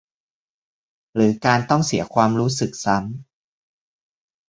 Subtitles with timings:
[1.15, 4.29] หรือการต้องเสียความรู้สึกซ้ำ